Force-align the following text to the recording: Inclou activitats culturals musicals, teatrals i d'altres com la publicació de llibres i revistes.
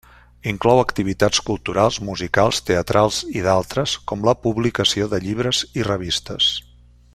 Inclou 0.51 0.79
activitats 0.83 1.41
culturals 1.49 1.99
musicals, 2.07 2.61
teatrals 2.71 3.21
i 3.41 3.45
d'altres 3.49 3.93
com 4.13 4.27
la 4.29 4.35
publicació 4.47 5.11
de 5.13 5.21
llibres 5.29 5.63
i 5.83 5.89
revistes. 5.93 6.53